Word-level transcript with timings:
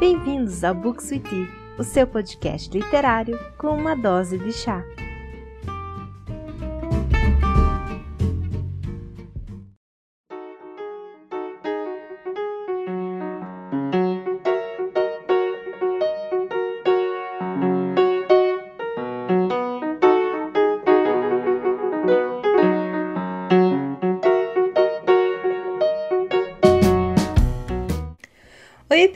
Bem-vindos 0.00 0.64
ao 0.64 0.74
Books 0.74 1.10
with 1.10 1.20
Tea, 1.20 1.46
o 1.78 1.84
seu 1.84 2.06
podcast 2.06 2.70
literário 2.72 3.38
com 3.58 3.68
uma 3.76 3.94
dose 3.94 4.38
de 4.38 4.50
chá. 4.50 4.82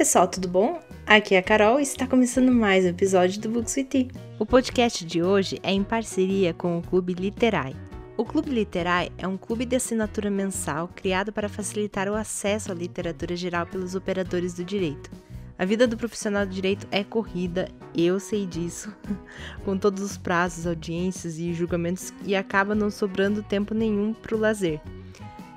Pessoal, 0.05 0.29
tudo 0.29 0.47
bom? 0.47 0.83
Aqui 1.07 1.35
é 1.35 1.39
a 1.39 1.43
Carol 1.43 1.81
e 1.81 1.83
está 1.83 2.07
começando 2.07 2.53
mais 2.53 2.85
um 2.85 2.89
episódio 2.89 3.41
do 3.41 3.49
Books 3.49 3.75
with 3.75 3.85
Tea. 3.85 4.09
O 4.39 4.45
podcast 4.45 5.03
de 5.03 5.23
hoje 5.23 5.59
é 5.63 5.73
em 5.73 5.83
parceria 5.83 6.53
com 6.53 6.77
o 6.77 6.83
Clube 6.83 7.15
Literai. 7.15 7.75
O 8.15 8.23
Clube 8.23 8.51
Literai 8.51 9.11
é 9.17 9.27
um 9.27 9.39
clube 9.39 9.65
de 9.65 9.77
assinatura 9.77 10.29
mensal 10.29 10.91
criado 10.95 11.33
para 11.33 11.49
facilitar 11.49 12.07
o 12.07 12.15
acesso 12.15 12.71
à 12.71 12.75
literatura 12.75 13.35
geral 13.35 13.65
pelos 13.65 13.95
operadores 13.95 14.53
do 14.53 14.63
direito. 14.63 15.11
A 15.59 15.65
vida 15.65 15.87
do 15.87 15.97
profissional 15.97 16.45
do 16.45 16.53
direito 16.53 16.87
é 16.91 17.03
corrida, 17.03 17.71
eu 17.97 18.21
sei 18.21 18.45
disso, 18.45 18.95
com 19.65 19.79
todos 19.79 20.03
os 20.03 20.19
prazos, 20.19 20.67
audiências 20.67 21.39
e 21.39 21.55
julgamentos 21.55 22.13
e 22.27 22.37
acaba 22.37 22.75
não 22.75 22.91
sobrando 22.91 23.43
tempo 23.43 23.73
nenhum 23.73 24.13
para 24.13 24.37
o 24.37 24.39
lazer. 24.39 24.83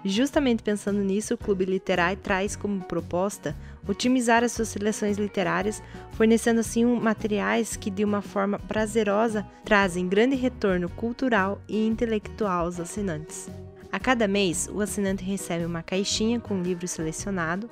Justamente 0.05 0.63
pensando 0.63 0.99
nisso, 0.99 1.33
o 1.33 1.37
Clube 1.37 1.65
Literai 1.65 2.15
traz 2.15 2.55
como 2.55 2.81
proposta 2.81 3.53
otimizar 3.87 4.43
as 4.43 4.51
suas 4.51 4.67
seleções 4.67 5.17
literárias, 5.17 5.81
fornecendo 6.11 6.59
assim 6.59 6.85
materiais 6.85 7.75
que, 7.75 7.89
de 7.89 8.03
uma 8.03 8.21
forma 8.21 8.59
prazerosa, 8.59 9.45
trazem 9.63 10.07
grande 10.07 10.35
retorno 10.35 10.89
cultural 10.89 11.61
e 11.67 11.85
intelectual 11.87 12.65
aos 12.65 12.79
assinantes. 12.79 13.49
A 13.91 13.99
cada 13.99 14.27
mês, 14.27 14.69
o 14.71 14.81
assinante 14.81 15.23
recebe 15.23 15.65
uma 15.65 15.81
caixinha 15.81 16.39
com 16.39 16.55
um 16.55 16.61
livro 16.61 16.87
selecionado, 16.87 17.69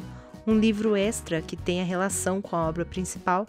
um 0.48 0.58
livro 0.58 0.96
extra 0.96 1.42
que 1.42 1.58
tenha 1.58 1.84
relação 1.84 2.42
com 2.42 2.56
a 2.56 2.68
obra 2.68 2.86
principal 2.86 3.46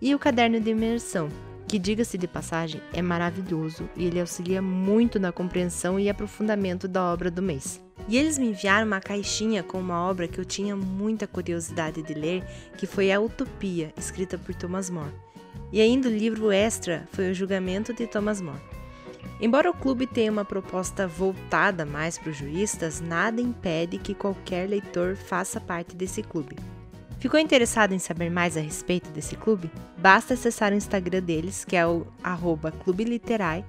e 0.00 0.14
o 0.14 0.18
caderno 0.18 0.60
de 0.60 0.70
imersão, 0.70 1.28
que, 1.66 1.78
diga-se 1.78 2.18
de 2.18 2.26
passagem, 2.26 2.80
é 2.92 3.00
maravilhoso 3.00 3.88
e 3.96 4.04
ele 4.04 4.20
auxilia 4.20 4.60
muito 4.60 5.20
na 5.20 5.30
compreensão 5.30 6.00
e 6.00 6.10
aprofundamento 6.10 6.88
da 6.88 7.04
obra 7.04 7.30
do 7.30 7.40
mês. 7.40 7.80
E 8.08 8.16
eles 8.16 8.38
me 8.38 8.48
enviaram 8.48 8.86
uma 8.86 9.00
caixinha 9.00 9.62
com 9.62 9.78
uma 9.78 10.08
obra 10.08 10.26
que 10.26 10.38
eu 10.38 10.44
tinha 10.44 10.74
muita 10.74 11.26
curiosidade 11.26 12.02
de 12.02 12.14
ler, 12.14 12.44
que 12.76 12.86
foi 12.86 13.12
A 13.12 13.20
Utopia, 13.20 13.92
escrita 13.96 14.36
por 14.36 14.54
Thomas 14.54 14.90
More. 14.90 15.12
E 15.72 15.80
ainda 15.80 16.08
o 16.08 16.12
livro 16.12 16.50
extra 16.50 17.06
foi 17.12 17.30
O 17.30 17.34
Julgamento 17.34 17.92
de 17.92 18.06
Thomas 18.06 18.40
More. 18.40 18.58
Embora 19.40 19.70
o 19.70 19.74
clube 19.74 20.06
tenha 20.06 20.30
uma 20.30 20.44
proposta 20.44 21.06
voltada 21.06 21.86
mais 21.86 22.18
para 22.18 22.30
os 22.30 22.36
juristas, 22.36 23.00
nada 23.00 23.40
impede 23.40 23.98
que 23.98 24.14
qualquer 24.14 24.68
leitor 24.68 25.16
faça 25.16 25.60
parte 25.60 25.96
desse 25.96 26.22
clube. 26.22 26.56
Ficou 27.20 27.38
interessado 27.38 27.92
em 27.92 27.98
saber 27.98 28.30
mais 28.30 28.56
a 28.56 28.60
respeito 28.60 29.10
desse 29.10 29.36
clube? 29.36 29.70
Basta 29.98 30.32
acessar 30.32 30.72
o 30.72 30.74
Instagram 30.74 31.20
deles, 31.20 31.66
que 31.66 31.76
é 31.76 31.86
o 31.86 32.06
Clube 32.82 33.04
Literai, 33.04 33.62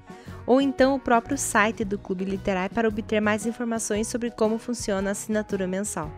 ou 0.47 0.61
então 0.61 0.95
o 0.95 0.99
próprio 0.99 1.37
site 1.37 1.83
do 1.83 1.99
Clube 1.99 2.23
Literário 2.23 2.73
para 2.73 2.87
obter 2.87 3.19
mais 3.19 3.45
informações 3.45 4.07
sobre 4.07 4.31
como 4.31 4.57
funciona 4.57 5.09
a 5.09 5.11
assinatura 5.11 5.67
mensal. 5.67 6.09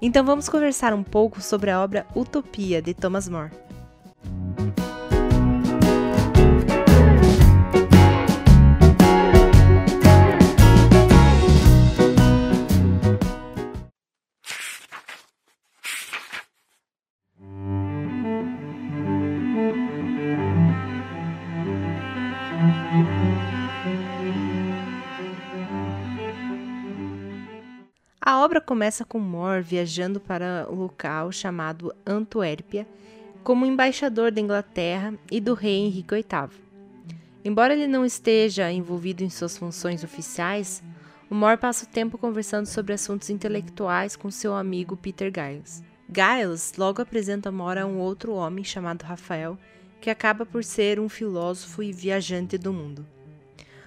Então 0.00 0.24
vamos 0.24 0.48
conversar 0.48 0.94
um 0.94 1.02
pouco 1.02 1.42
sobre 1.42 1.68
a 1.72 1.82
obra 1.82 2.06
Utopia 2.14 2.80
de 2.80 2.94
Thomas 2.94 3.28
More. 3.28 3.50
Começa 28.66 29.04
com 29.04 29.20
More 29.20 29.62
viajando 29.62 30.18
para 30.18 30.66
o 30.68 30.74
um 30.74 30.80
local 30.80 31.30
chamado 31.30 31.94
Antuérpia 32.04 32.86
como 33.44 33.64
embaixador 33.64 34.32
da 34.32 34.40
Inglaterra 34.40 35.14
e 35.30 35.40
do 35.40 35.54
rei 35.54 35.86
Henrique 35.86 36.16
VIII. 36.16 36.50
Embora 37.44 37.74
ele 37.74 37.86
não 37.86 38.04
esteja 38.04 38.72
envolvido 38.72 39.22
em 39.22 39.30
suas 39.30 39.56
funções 39.56 40.02
oficiais, 40.02 40.82
o 41.30 41.34
More 41.34 41.56
passa 41.56 41.84
o 41.84 41.88
tempo 41.88 42.18
conversando 42.18 42.66
sobre 42.66 42.92
assuntos 42.92 43.30
intelectuais 43.30 44.16
com 44.16 44.32
seu 44.32 44.52
amigo 44.52 44.96
Peter 44.96 45.30
Giles. 45.32 45.80
Giles 46.12 46.72
logo 46.76 47.00
apresenta 47.00 47.52
More 47.52 47.78
a 47.78 47.86
um 47.86 47.98
outro 47.98 48.32
homem 48.32 48.64
chamado 48.64 49.04
Rafael, 49.04 49.56
que 50.00 50.10
acaba 50.10 50.44
por 50.44 50.64
ser 50.64 50.98
um 50.98 51.08
filósofo 51.08 51.84
e 51.84 51.92
viajante 51.92 52.58
do 52.58 52.72
mundo. 52.72 53.06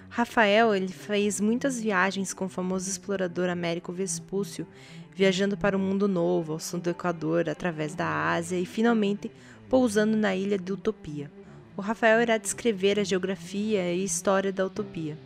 Rafael 0.10 0.74
ele 0.76 0.88
fez 0.88 1.40
muitas 1.40 1.80
viagens 1.80 2.34
com 2.34 2.46
o 2.46 2.50
famoso 2.50 2.90
explorador 2.90 3.48
Américo 3.48 3.94
Vespúcio, 3.94 4.66
viajando 5.14 5.56
para 5.56 5.78
o 5.78 5.80
mundo 5.80 6.08
novo, 6.08 6.54
ao 6.54 6.60
sul 6.60 6.80
do 6.80 6.90
Equador, 6.90 7.48
através 7.48 7.94
da 7.94 8.32
Ásia 8.32 8.60
e 8.60 8.66
finalmente 8.66 9.32
pousando 9.70 10.18
na 10.18 10.36
ilha 10.36 10.58
de 10.58 10.74
Utopia. 10.74 11.32
O 11.78 11.82
Rafael 11.82 12.22
irá 12.22 12.38
descrever 12.38 13.00
a 13.00 13.04
geografia 13.04 13.94
e 13.94 14.04
história 14.04 14.52
da 14.52 14.66
Utopia. 14.66 15.18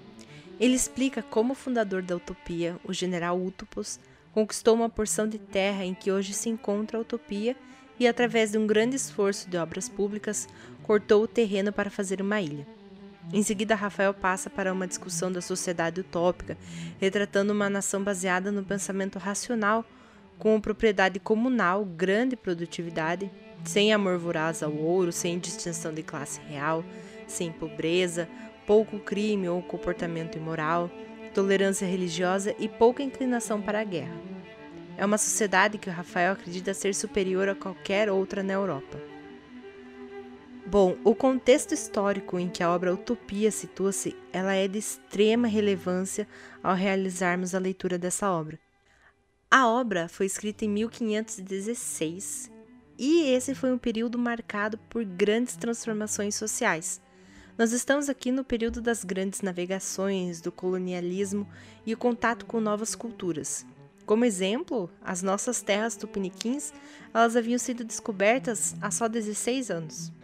Ele 0.60 0.76
explica 0.76 1.24
como 1.24 1.54
o 1.54 1.56
fundador 1.56 2.02
da 2.02 2.18
Utopia, 2.18 2.76
o 2.84 2.94
general 2.94 3.42
Utopos, 3.42 4.00
conquistou 4.34 4.76
uma 4.76 4.90
porção 4.90 5.28
de 5.28 5.38
terra 5.38 5.86
em 5.86 5.94
que 5.94 6.12
hoje 6.12 6.34
se 6.34 6.50
encontra 6.50 6.98
a 6.98 7.02
Utopia 7.02 7.56
e, 8.00 8.08
através 8.08 8.52
de 8.52 8.58
um 8.58 8.68
grande 8.68 8.96
esforço 8.98 9.50
de 9.50 9.58
obras 9.58 9.88
públicas, 9.88 10.48
cortou 10.84 11.24
o 11.24 11.28
terreno 11.28 11.72
para 11.72 11.90
fazer 11.90 12.22
uma 12.22 12.42
ilha. 12.42 12.68
Em 13.32 13.42
seguida, 13.42 13.74
Rafael 13.76 14.14
passa 14.14 14.50
para 14.50 14.74
uma 14.74 14.88
discussão 14.88 15.32
da 15.32 15.42
sociedade 15.42 16.02
utópica, 16.02 16.58
retratando 17.00 17.54
uma 17.54 17.70
nação 17.70 18.04
baseada 18.04 18.52
no 18.52 18.64
pensamento 18.64 19.18
racional, 19.18 19.86
com 20.38 20.60
propriedade 20.60 21.20
comunal, 21.20 21.86
grande 21.86 22.36
produtividade, 22.36 23.32
sem 23.64 23.94
amor 23.94 24.18
voraz 24.18 24.62
ao 24.62 24.76
ouro, 24.76 25.12
sem 25.12 25.40
distinção 25.40 25.94
de 25.94 26.04
classe 26.04 26.42
real, 26.50 26.84
sem 27.28 27.52
pobreza, 27.52 28.28
pouco 28.68 29.00
crime 29.00 29.48
ou 29.48 29.62
comportamento 29.62 30.38
imoral, 30.38 30.90
tolerância 31.34 31.88
religiosa 31.88 32.54
e 32.60 32.68
pouca 32.68 33.02
inclinação 33.02 33.62
para 33.62 33.80
a 33.80 33.84
guerra. 33.84 34.16
É 34.98 35.06
uma 35.06 35.18
sociedade 35.18 35.78
que 35.78 35.90
Rafael 35.90 36.34
acredita 36.34 36.74
ser 36.74 36.94
superior 36.94 37.50
a 37.50 37.56
qualquer 37.56 38.10
outra 38.10 38.44
na 38.44 38.54
Europa. 38.54 39.13
Bom, 40.66 40.98
o 41.04 41.14
contexto 41.14 41.74
histórico 41.74 42.40
em 42.40 42.50
que 42.50 42.64
a 42.64 42.72
obra 42.72 42.94
Utopia 42.94 43.52
situa-se, 43.52 44.16
ela 44.32 44.54
é 44.54 44.66
de 44.66 44.80
extrema 44.80 45.46
relevância 45.46 46.26
ao 46.64 46.74
realizarmos 46.74 47.54
a 47.54 47.60
leitura 47.60 47.98
dessa 47.98 48.32
obra. 48.32 48.58
A 49.52 49.68
obra 49.68 50.08
foi 50.08 50.26
escrita 50.26 50.64
em 50.64 50.70
1516 50.70 52.50
e 52.98 53.24
esse 53.32 53.54
foi 53.54 53.74
um 53.74 53.78
período 53.78 54.18
marcado 54.18 54.78
por 54.90 55.04
grandes 55.04 55.58
transformações 55.58 56.34
sociais. 56.36 57.02
Nós 57.58 57.74
estamos 57.74 58.08
aqui 58.08 58.32
no 58.32 58.46
período 58.46 58.82
das 58.82 59.04
grandes 59.04 59.42
navegações, 59.42 60.40
do 60.40 60.52
colonialismo 60.52 61.48
e 61.86 61.94
o 61.94 61.98
contato 61.98 62.46
com 62.46 62.62
novas 62.62 62.96
culturas. 62.96 63.66
Como 64.06 64.26
exemplo, 64.26 64.90
as 65.02 65.22
nossas 65.22 65.62
terras 65.62 65.98
tupiniquins, 65.98 66.74
elas 67.14 67.36
haviam 67.36 67.60
sido 67.60 67.84
descobertas 67.84 68.76
há 68.82 68.90
só 68.90 69.08
16 69.08 69.70
anos. 69.70 70.23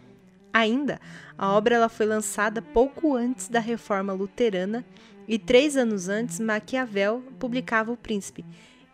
Ainda, 0.52 1.00
a 1.38 1.52
obra 1.52 1.76
ela 1.76 1.88
foi 1.88 2.06
lançada 2.06 2.60
pouco 2.60 3.14
antes 3.14 3.48
da 3.48 3.60
reforma 3.60 4.12
luterana 4.12 4.84
e 5.28 5.38
três 5.38 5.76
anos 5.76 6.08
antes 6.08 6.40
Maquiavel 6.40 7.22
publicava 7.38 7.92
O 7.92 7.96
Príncipe, 7.96 8.44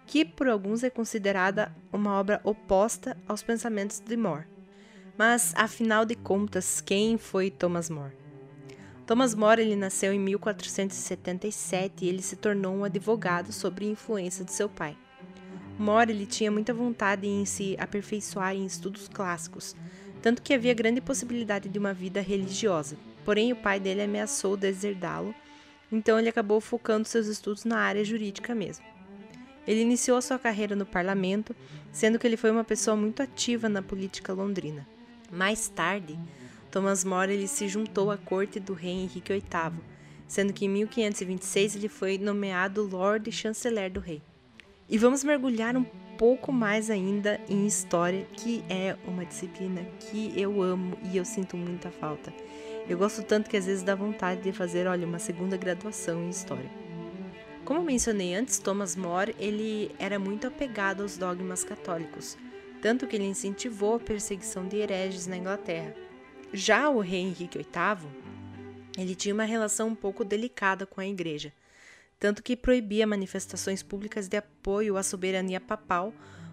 que 0.06 0.24
por 0.24 0.48
alguns 0.48 0.84
é 0.84 0.90
considerada 0.90 1.74
uma 1.92 2.12
obra 2.18 2.40
oposta 2.44 3.16
aos 3.26 3.42
pensamentos 3.42 4.00
de 4.00 4.16
More. 4.16 4.44
Mas, 5.16 5.54
afinal 5.56 6.04
de 6.04 6.14
contas, 6.14 6.80
quem 6.82 7.16
foi 7.16 7.50
Thomas 7.50 7.88
More? 7.88 8.12
Thomas 9.06 9.34
More 9.34 9.62
ele 9.62 9.76
nasceu 9.76 10.12
em 10.12 10.18
1477 10.18 12.04
e 12.04 12.08
ele 12.08 12.20
se 12.20 12.36
tornou 12.36 12.74
um 12.74 12.84
advogado 12.84 13.52
sob 13.52 13.86
influência 13.86 14.44
de 14.44 14.52
seu 14.52 14.68
pai. 14.68 14.96
More 15.78 16.10
ele 16.10 16.26
tinha 16.26 16.50
muita 16.50 16.74
vontade 16.74 17.26
em 17.26 17.44
se 17.44 17.76
aperfeiçoar 17.78 18.54
em 18.54 18.66
estudos 18.66 19.08
clássicos, 19.08 19.74
tanto 20.26 20.42
que 20.42 20.52
havia 20.52 20.74
grande 20.74 21.00
possibilidade 21.00 21.68
de 21.68 21.78
uma 21.78 21.94
vida 21.94 22.20
religiosa. 22.20 22.96
Porém, 23.24 23.52
o 23.52 23.56
pai 23.56 23.78
dele 23.78 24.02
ameaçou 24.02 24.56
deserdá-lo, 24.56 25.32
então 25.92 26.18
ele 26.18 26.28
acabou 26.28 26.60
focando 26.60 27.06
seus 27.06 27.28
estudos 27.28 27.64
na 27.64 27.78
área 27.78 28.04
jurídica 28.04 28.52
mesmo. 28.52 28.84
Ele 29.68 29.82
iniciou 29.82 30.20
sua 30.20 30.36
carreira 30.36 30.74
no 30.74 30.84
parlamento, 30.84 31.54
sendo 31.92 32.18
que 32.18 32.26
ele 32.26 32.36
foi 32.36 32.50
uma 32.50 32.64
pessoa 32.64 32.96
muito 32.96 33.22
ativa 33.22 33.68
na 33.68 33.80
política 33.80 34.32
londrina. 34.32 34.84
Mais 35.30 35.68
tarde, 35.68 36.18
Thomas 36.72 37.04
More 37.04 37.32
ele 37.32 37.46
se 37.46 37.68
juntou 37.68 38.10
à 38.10 38.16
corte 38.16 38.58
do 38.58 38.74
rei 38.74 38.94
Henrique 38.94 39.32
VIII, 39.32 39.78
sendo 40.26 40.52
que 40.52 40.64
em 40.64 40.68
1526 40.68 41.76
ele 41.76 41.88
foi 41.88 42.18
nomeado 42.18 42.82
Lord 42.82 43.30
Chanceler 43.30 43.92
do 43.92 44.00
rei. 44.00 44.20
E 44.88 44.98
vamos 44.98 45.22
mergulhar 45.22 45.76
um 45.76 45.86
pouco 46.16 46.52
mais 46.52 46.90
ainda 46.90 47.40
em 47.48 47.66
história, 47.66 48.26
que 48.32 48.64
é 48.68 48.96
uma 49.06 49.24
disciplina 49.24 49.82
que 50.00 50.32
eu 50.34 50.62
amo 50.62 50.96
e 51.02 51.16
eu 51.16 51.24
sinto 51.24 51.56
muita 51.56 51.90
falta. 51.90 52.32
Eu 52.88 52.96
gosto 52.96 53.22
tanto 53.22 53.50
que 53.50 53.56
às 53.56 53.66
vezes 53.66 53.82
dá 53.82 53.94
vontade 53.94 54.42
de 54.42 54.52
fazer, 54.52 54.86
olha, 54.86 55.06
uma 55.06 55.18
segunda 55.18 55.56
graduação 55.56 56.22
em 56.24 56.30
história. 56.30 56.70
Como 57.64 57.82
mencionei 57.82 58.34
antes, 58.34 58.58
Thomas 58.58 58.94
More 58.94 59.34
ele 59.38 59.90
era 59.98 60.18
muito 60.18 60.46
apegado 60.46 61.02
aos 61.02 61.18
dogmas 61.18 61.64
católicos, 61.64 62.38
tanto 62.80 63.06
que 63.06 63.16
ele 63.16 63.26
incentivou 63.26 63.96
a 63.96 64.00
perseguição 64.00 64.66
de 64.66 64.76
hereges 64.76 65.26
na 65.26 65.36
Inglaterra. 65.36 65.94
Já 66.52 66.88
o 66.88 67.00
rei 67.00 67.20
Henrique 67.20 67.58
VIII, 67.58 68.08
ele 68.96 69.14
tinha 69.14 69.34
uma 69.34 69.44
relação 69.44 69.88
um 69.88 69.94
pouco 69.94 70.24
delicada 70.24 70.86
com 70.86 71.00
a 71.00 71.06
igreja, 71.06 71.52
tanto 72.18 72.42
que 72.42 72.56
proibia 72.56 73.06
manifestações 73.06 73.82
públicas 73.82 74.28
de 74.28 74.36
apoio 74.36 74.96
à 74.96 75.02
soberania 75.02 75.60
papal, 75.60 76.12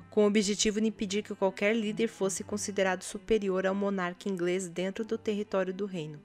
com 0.09 0.23
o 0.23 0.27
objetivo 0.27 0.79
de 0.79 0.87
impedir 0.87 1.23
que 1.23 1.33
qualquer 1.33 1.75
líder 1.75 2.07
fosse 2.07 2.43
considerado 2.43 3.03
superior 3.03 3.65
ao 3.65 3.73
monarca 3.73 4.29
inglês 4.29 4.67
dentro 4.67 5.03
do 5.03 5.17
território 5.17 5.73
do 5.73 5.85
reino. 5.85 6.21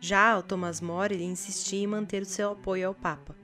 Já 0.00 0.36
o 0.36 0.42
Thomas 0.42 0.80
More 0.80 1.14
insistia 1.22 1.80
em 1.80 1.86
manter 1.86 2.22
o 2.22 2.26
seu 2.26 2.50
apoio 2.52 2.88
ao 2.88 2.94
Papa. 2.94 3.43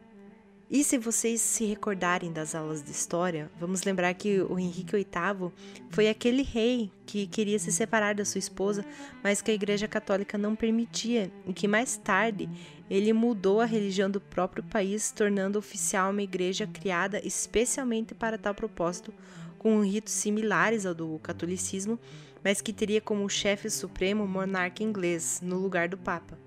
E 0.73 0.85
se 0.85 0.97
vocês 0.99 1.41
se 1.41 1.65
recordarem 1.65 2.33
das 2.33 2.55
aulas 2.55 2.81
de 2.81 2.93
história, 2.93 3.51
vamos 3.59 3.83
lembrar 3.83 4.15
que 4.15 4.41
o 4.41 4.57
Henrique 4.57 4.95
VIII 4.95 5.51
foi 5.91 6.09
aquele 6.09 6.45
rei 6.45 6.93
que 7.05 7.27
queria 7.27 7.59
se 7.59 7.73
separar 7.73 8.15
da 8.15 8.25
sua 8.25 8.39
esposa, 8.39 8.85
mas 9.21 9.43
que 9.43 9.51
a 9.51 9.55
Igreja 9.55 9.89
Católica 9.89 10.39
não 10.39 10.55
permitia, 10.55 11.29
e 11.45 11.53
que 11.53 11.67
mais 11.67 11.97
tarde 11.97 12.49
ele 12.89 13.13
mudou 13.13 13.61
a 13.61 13.65
religião 13.65 14.09
do 14.09 14.21
próprio 14.21 14.63
país, 14.63 15.11
tornando 15.11 15.59
oficial 15.59 16.13
uma 16.13 16.23
igreja 16.23 16.69
criada 16.69 17.21
especialmente 17.27 18.15
para 18.15 18.39
tal 18.39 18.55
propósito, 18.55 19.13
com 19.59 19.83
ritos 19.83 20.13
similares 20.13 20.87
ao 20.87 20.95
do 20.95 21.19
catolicismo, 21.19 21.99
mas 22.45 22.61
que 22.61 22.73
teria 22.73 23.01
como 23.01 23.29
chefe 23.29 23.69
supremo 23.69 24.23
o 24.23 24.29
monarca 24.29 24.85
inglês, 24.85 25.41
no 25.43 25.59
lugar 25.59 25.89
do 25.89 25.99
Papa, 25.99 26.39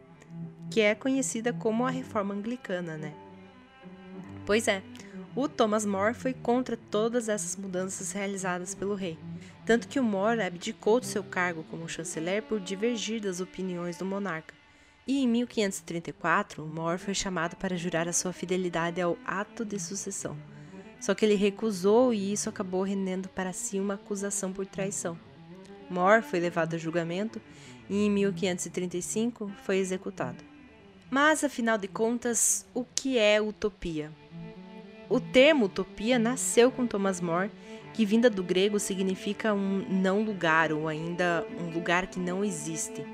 que 0.72 0.80
é 0.80 0.96
conhecida 0.96 1.52
como 1.52 1.86
a 1.86 1.90
Reforma 1.90 2.34
Anglicana, 2.34 2.96
né? 2.96 3.14
Pois 4.46 4.68
é, 4.68 4.84
o 5.36 5.48
Thomas 5.48 5.86
More 5.86 6.14
foi 6.14 6.34
contra 6.34 6.78
todas 6.78 7.30
essas 7.30 7.56
mudanças 7.56 8.12
realizadas 8.12 8.76
pelo 8.76 8.94
rei, 8.94 9.18
tanto 9.66 9.88
que 9.88 10.00
o 10.00 10.04
More 10.04 10.42
abdicou 10.42 11.00
do 11.00 11.06
seu 11.06 11.24
cargo 11.24 11.64
como 11.72 11.88
chanceler 11.88 12.44
por 12.44 12.60
divergir 12.60 13.22
das 13.22 13.40
opiniões 13.40 13.98
do 13.98 14.06
monarca. 14.06 14.54
E 15.08 15.24
em 15.24 15.28
1534, 15.28 16.66
More 16.66 16.98
foi 16.98 17.14
chamado 17.14 17.56
para 17.56 17.76
jurar 17.76 18.08
a 18.08 18.14
sua 18.14 18.32
fidelidade 18.32 19.02
ao 19.02 19.18
ato 19.26 19.66
de 19.66 19.80
sucessão. 19.80 20.38
Só 21.00 21.14
que 21.14 21.26
ele 21.26 21.36
recusou 21.36 22.14
e 22.14 22.32
isso 22.32 22.48
acabou 22.48 22.84
rendendo 22.84 23.28
para 23.30 23.52
si 23.52 23.80
uma 23.80 23.96
acusação 23.96 24.54
por 24.54 24.66
traição. 24.66 25.18
More 25.90 26.22
foi 26.22 26.40
levado 26.40 26.76
a 26.76 26.78
julgamento 26.78 27.42
e 27.90 28.06
em 28.06 28.10
1535 28.10 29.52
foi 29.64 29.78
executado. 29.78 30.44
Mas 31.10 31.44
afinal 31.44 31.78
de 31.78 31.88
contas, 31.88 32.66
o 32.74 32.86
que 32.86 33.18
é 33.18 33.42
utopia? 33.42 34.12
O 35.10 35.20
termo 35.20 35.66
utopia 35.66 36.18
nasceu 36.18 36.72
com 36.72 36.88
Thomas 36.88 37.22
More, 37.22 37.52
que 37.94 38.06
vinda 38.06 38.30
do 38.30 38.44
grego 38.44 38.80
significa 38.80 39.54
um 39.54 39.86
não 39.90 40.24
lugar 40.24 40.72
ou 40.72 40.88
ainda 40.88 41.46
um 41.60 41.72
lugar 41.72 42.08
que 42.08 42.20
não 42.20 42.44
existe. 42.44 43.06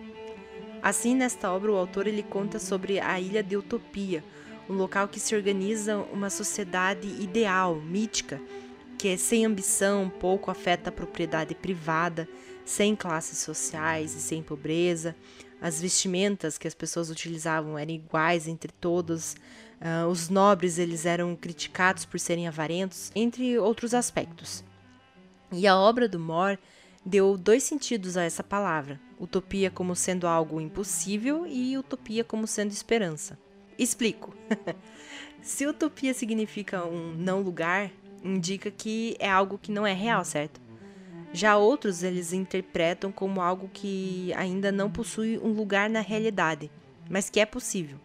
Assim, 0.81 1.13
nesta 1.13 1.51
obra, 1.51 1.71
o 1.71 1.75
autor 1.75 2.07
ele 2.07 2.24
conta 2.24 2.57
sobre 2.57 3.00
a 3.00 3.19
ilha 3.19 3.44
de 3.44 3.57
Utopia, 3.57 4.24
um 4.69 4.74
local 4.74 5.07
que 5.07 5.19
se 5.19 5.36
organiza 5.36 5.97
uma 5.97 6.30
sociedade 6.30 7.07
ideal, 7.21 7.75
mítica, 7.75 8.39
que 8.97 9.09
é 9.09 9.18
sem 9.18 9.45
ambição, 9.45 10.09
pouco 10.19 10.51
afeta 10.51 10.89
a 10.89 10.94
propriedade 10.94 11.56
privada, 11.56 12.27
sem 12.63 12.95
classes 12.95 13.39
sociais 13.39 14.13
e 14.13 14.21
sem 14.21 14.41
pobreza. 14.44 15.15
As 15.62 15.81
vestimentas 15.81 16.57
que 16.57 16.68
as 16.68 16.74
pessoas 16.74 17.09
utilizavam 17.09 17.77
eram 17.77 17.91
iguais 17.91 18.47
entre 18.47 18.71
todos, 18.71 19.36
Uh, 19.79 20.07
os 20.07 20.29
nobres 20.29 20.77
eles 20.77 21.05
eram 21.05 21.35
criticados 21.35 22.03
por 22.03 22.19
serem 22.19 22.47
avarentos, 22.47 23.11
entre 23.15 23.57
outros 23.57 23.93
aspectos. 23.93 24.63
E 25.51 25.65
a 25.65 25.75
obra 25.77 26.07
do 26.07 26.19
More 26.19 26.59
deu 27.05 27.37
dois 27.37 27.63
sentidos 27.63 28.17
a 28.17 28.23
essa 28.23 28.43
palavra: 28.43 28.99
utopia 29.19 29.71
como 29.71 29.95
sendo 29.95 30.27
algo 30.27 30.59
impossível 30.59 31.45
e 31.47 31.77
utopia 31.77 32.23
como 32.23 32.45
sendo 32.45 32.71
esperança. 32.71 33.39
Explico. 33.77 34.35
Se 35.41 35.65
utopia 35.65 36.13
significa 36.13 36.85
um 36.85 37.13
não 37.15 37.41
lugar, 37.41 37.89
indica 38.21 38.69
que 38.69 39.15
é 39.17 39.29
algo 39.29 39.57
que 39.57 39.71
não 39.71 39.87
é 39.87 39.93
real, 39.93 40.25
certo? 40.25 40.59
Já 41.31 41.55
outros 41.55 42.03
eles 42.03 42.33
interpretam 42.33 43.11
como 43.11 43.39
algo 43.39 43.69
que 43.71 44.33
ainda 44.33 44.71
não 44.71 44.91
possui 44.91 45.37
um 45.37 45.53
lugar 45.53 45.89
na 45.89 46.01
realidade, 46.01 46.69
mas 47.09 47.29
que 47.29 47.39
é 47.39 47.45
possível. 47.45 47.99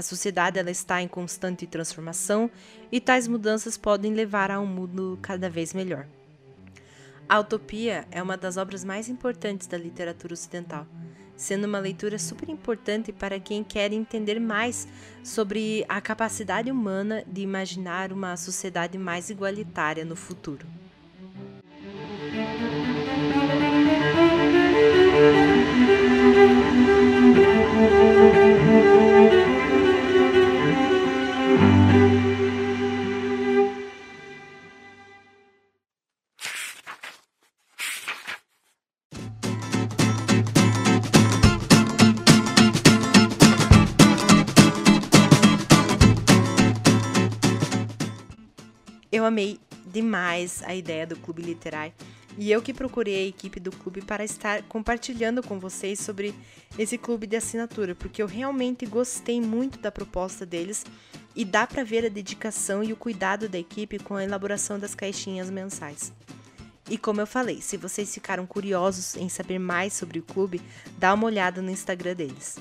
A 0.00 0.02
sociedade 0.02 0.58
ela 0.58 0.70
está 0.70 1.02
em 1.02 1.06
constante 1.06 1.66
transformação 1.66 2.50
e 2.90 2.98
tais 2.98 3.28
mudanças 3.28 3.76
podem 3.76 4.14
levar 4.14 4.50
a 4.50 4.58
um 4.58 4.64
mundo 4.64 5.18
cada 5.20 5.50
vez 5.50 5.74
melhor. 5.74 6.06
A 7.28 7.38
Utopia 7.38 8.06
é 8.10 8.22
uma 8.22 8.34
das 8.34 8.56
obras 8.56 8.82
mais 8.82 9.10
importantes 9.10 9.66
da 9.66 9.76
literatura 9.76 10.32
ocidental, 10.32 10.86
sendo 11.36 11.66
uma 11.66 11.78
leitura 11.78 12.18
super 12.18 12.48
importante 12.48 13.12
para 13.12 13.38
quem 13.38 13.62
quer 13.62 13.92
entender 13.92 14.40
mais 14.40 14.88
sobre 15.22 15.84
a 15.86 16.00
capacidade 16.00 16.70
humana 16.70 17.22
de 17.26 17.42
imaginar 17.42 18.10
uma 18.10 18.38
sociedade 18.38 18.96
mais 18.96 19.28
igualitária 19.28 20.02
no 20.02 20.16
futuro. 20.16 20.66
Eu 49.20 49.26
amei 49.26 49.60
demais 49.84 50.62
a 50.62 50.74
ideia 50.74 51.06
do 51.06 51.14
Clube 51.14 51.42
Literário 51.42 51.92
e 52.38 52.50
eu 52.50 52.62
que 52.62 52.72
procurei 52.72 53.26
a 53.26 53.28
equipe 53.28 53.60
do 53.60 53.70
clube 53.70 54.00
para 54.00 54.24
estar 54.24 54.62
compartilhando 54.62 55.42
com 55.42 55.60
vocês 55.60 56.00
sobre 56.00 56.34
esse 56.78 56.96
clube 56.96 57.26
de 57.26 57.36
assinatura, 57.36 57.94
porque 57.94 58.22
eu 58.22 58.26
realmente 58.26 58.86
gostei 58.86 59.38
muito 59.38 59.78
da 59.78 59.92
proposta 59.92 60.46
deles 60.46 60.86
e 61.36 61.44
dá 61.44 61.66
para 61.66 61.84
ver 61.84 62.06
a 62.06 62.08
dedicação 62.08 62.82
e 62.82 62.94
o 62.94 62.96
cuidado 62.96 63.46
da 63.46 63.58
equipe 63.58 63.98
com 63.98 64.14
a 64.14 64.24
elaboração 64.24 64.78
das 64.78 64.94
caixinhas 64.94 65.50
mensais. 65.50 66.14
E 66.88 66.96
como 66.96 67.20
eu 67.20 67.26
falei, 67.26 67.60
se 67.60 67.76
vocês 67.76 68.14
ficaram 68.14 68.46
curiosos 68.46 69.16
em 69.16 69.28
saber 69.28 69.58
mais 69.58 69.92
sobre 69.92 70.18
o 70.18 70.22
clube, 70.22 70.62
dá 70.96 71.12
uma 71.12 71.26
olhada 71.26 71.60
no 71.60 71.70
Instagram 71.70 72.14
deles. 72.14 72.56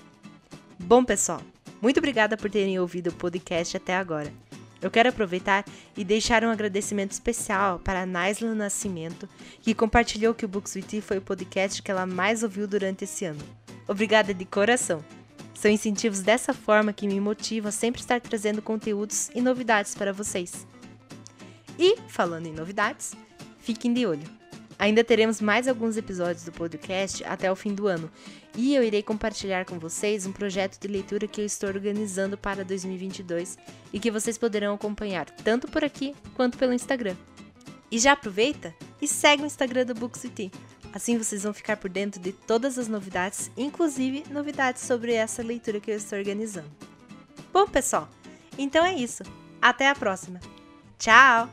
Bom, 0.77 1.05
pessoal, 1.05 1.41
muito 1.81 1.99
obrigada 1.99 2.35
por 2.35 2.51
terem 2.51 2.77
ouvido 2.77 3.11
o 3.11 3.13
podcast 3.13 3.77
até 3.77 3.95
agora. 3.95 4.33
Eu 4.81 4.89
quero 4.89 5.09
aproveitar 5.09 5.65
e 5.95 6.03
deixar 6.03 6.43
um 6.43 6.49
agradecimento 6.49 7.11
especial 7.11 7.79
para 7.79 8.03
a 8.03 8.05
Naisla 8.05 8.55
Nascimento, 8.55 9.27
que 9.61 9.73
compartilhou 9.73 10.33
que 10.33 10.45
o 10.45 10.47
Books 10.47 10.75
with 10.75 11.01
foi 11.01 11.17
o 11.17 11.21
podcast 11.21 11.81
que 11.81 11.91
ela 11.91 12.05
mais 12.05 12.43
ouviu 12.43 12.67
durante 12.67 13.03
esse 13.03 13.25
ano. 13.25 13.43
Obrigada 13.87 14.33
de 14.33 14.45
coração! 14.45 15.03
São 15.53 15.69
incentivos 15.69 16.21
dessa 16.21 16.53
forma 16.53 16.93
que 16.93 17.05
me 17.05 17.19
motivam 17.19 17.67
a 17.67 17.71
sempre 17.71 17.99
estar 17.99 18.21
trazendo 18.21 18.61
conteúdos 18.61 19.29
e 19.35 19.41
novidades 19.41 19.93
para 19.93 20.13
vocês. 20.13 20.65
E, 21.77 21.97
falando 22.07 22.45
em 22.45 22.53
novidades, 22.53 23.13
fiquem 23.59 23.93
de 23.93 24.05
olho! 24.05 24.48
Ainda 24.79 25.03
teremos 25.03 25.41
mais 25.41 25.67
alguns 25.67 25.97
episódios 25.97 26.45
do 26.45 26.53
podcast 26.53 27.21
até 27.25 27.51
o 27.51 27.55
fim 27.55 27.75
do 27.75 27.85
ano, 27.85 28.09
e 28.55 28.73
eu 28.73 28.81
irei 28.81 29.03
compartilhar 29.03 29.65
com 29.65 29.77
vocês 29.77 30.25
um 30.25 30.31
projeto 30.31 30.79
de 30.79 30.87
leitura 30.87 31.27
que 31.27 31.41
eu 31.41 31.45
estou 31.45 31.67
organizando 31.67 32.37
para 32.37 32.63
2022 32.63 33.57
e 33.91 33.99
que 33.99 34.09
vocês 34.09 34.37
poderão 34.37 34.73
acompanhar 34.73 35.29
tanto 35.29 35.67
por 35.67 35.83
aqui 35.83 36.15
quanto 36.33 36.57
pelo 36.57 36.73
Instagram. 36.73 37.17
E 37.91 37.99
já 37.99 38.13
aproveita 38.13 38.73
e 39.01 39.07
segue 39.07 39.43
o 39.43 39.45
Instagram 39.45 39.85
do 39.85 39.93
Book 39.93 40.17
City. 40.17 40.49
Assim 40.93 41.17
vocês 41.17 41.43
vão 41.43 41.53
ficar 41.53 41.75
por 41.75 41.89
dentro 41.89 42.21
de 42.21 42.31
todas 42.31 42.79
as 42.79 42.87
novidades, 42.87 43.51
inclusive 43.57 44.23
novidades 44.31 44.83
sobre 44.83 45.13
essa 45.13 45.43
leitura 45.43 45.81
que 45.81 45.91
eu 45.91 45.97
estou 45.97 46.17
organizando. 46.17 46.71
Bom, 47.51 47.67
pessoal, 47.67 48.07
então 48.57 48.85
é 48.85 48.95
isso. 48.95 49.23
Até 49.61 49.89
a 49.89 49.95
próxima. 49.95 50.39
Tchau! 50.97 51.49